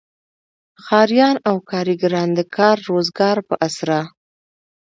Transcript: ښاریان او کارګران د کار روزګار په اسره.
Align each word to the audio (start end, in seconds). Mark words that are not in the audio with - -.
ښاریان 0.83 1.35
او 1.49 1.55
کارګران 1.71 2.29
د 2.37 2.39
کار 2.55 2.77
روزګار 2.89 3.37
په 3.47 3.55
اسره. 3.67 3.99